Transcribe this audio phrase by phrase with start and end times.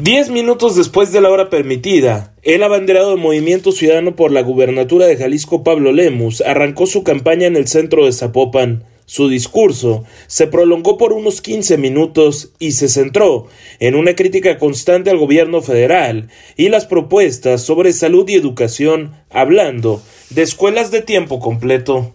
[0.00, 5.06] Diez minutos después de la hora permitida, el abanderado del Movimiento Ciudadano por la gubernatura
[5.06, 8.84] de Jalisco, Pablo Lemus, arrancó su campaña en el centro de Zapopan.
[9.06, 13.48] Su discurso se prolongó por unos 15 minutos y se centró
[13.80, 20.00] en una crítica constante al gobierno federal y las propuestas sobre salud y educación, hablando
[20.30, 22.14] de escuelas de tiempo completo.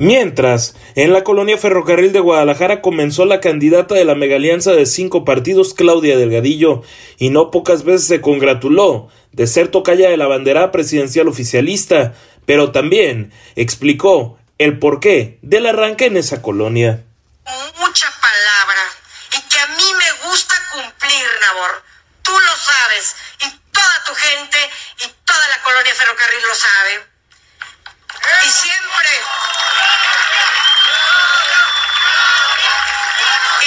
[0.00, 5.24] Mientras, en la colonia Ferrocarril de Guadalajara comenzó la candidata de la megalianza de cinco
[5.24, 6.84] partidos, Claudia Delgadillo,
[7.16, 12.14] y no pocas veces se congratuló de ser tocaya de la bandera presidencial oficialista,
[12.46, 17.02] pero también explicó el porqué del arranque en esa colonia.
[17.80, 18.82] Mucha palabra,
[19.36, 21.82] y que a mí me gusta cumplir, Nabor.
[22.22, 24.58] Tú lo sabes, y toda tu gente,
[25.04, 27.17] y toda la colonia Ferrocarril lo sabe.
[28.44, 28.50] Y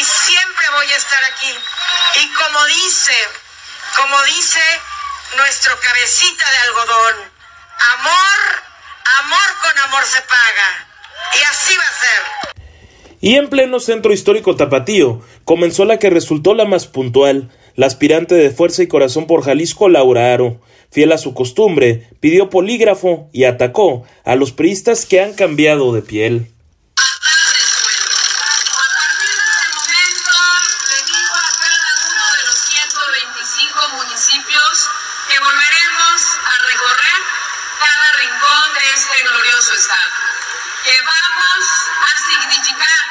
[0.03, 1.53] siempre voy a estar aquí.
[2.22, 3.14] Y como dice,
[3.95, 4.59] como dice
[5.38, 7.16] nuestro cabecita de algodón,
[7.99, 8.39] amor,
[9.19, 10.88] amor con amor se paga.
[11.39, 12.58] Y así va a ser.
[13.19, 18.36] Y en pleno centro histórico tapatío comenzó la que resultó la más puntual, la aspirante
[18.36, 20.59] de fuerza y corazón por Jalisco, Laura Aro.
[20.91, 26.02] Fiel a su costumbre, pidió polígrafo y atacó a los priistas que han cambiado de
[26.02, 26.47] piel.
[42.32, 43.05] significar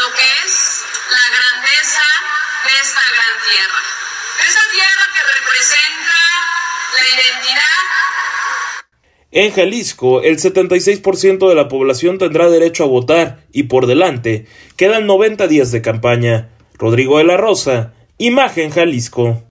[0.00, 2.02] lo que es la grandeza
[2.64, 3.80] de esta gran tierra.
[4.48, 6.18] Esa tierra que representa
[6.94, 7.78] la identidad.
[9.30, 14.46] En Jalisco, el 76% de la población tendrá derecho a votar y por delante
[14.76, 16.50] quedan 90 días de campaña.
[16.74, 19.47] Rodrigo de la Rosa, Imagen Jalisco.